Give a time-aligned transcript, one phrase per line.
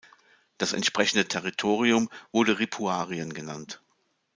[0.57, 3.83] Das entsprechende Territorium wurde Ripuarien genannt.